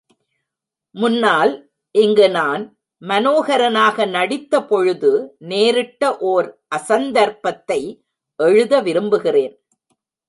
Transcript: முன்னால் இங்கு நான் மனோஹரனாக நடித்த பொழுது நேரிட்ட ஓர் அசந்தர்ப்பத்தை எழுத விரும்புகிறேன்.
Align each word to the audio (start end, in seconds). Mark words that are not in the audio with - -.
முன்னால் 0.95 1.51
இங்கு 1.95 2.29
நான் 2.29 2.63
மனோஹரனாக 3.01 4.07
நடித்த 4.09 4.63
பொழுது 4.65 5.11
நேரிட்ட 5.39 6.17
ஓர் 6.17 6.47
அசந்தர்ப்பத்தை 6.75 7.81
எழுத 8.39 8.81
விரும்புகிறேன். 8.81 9.55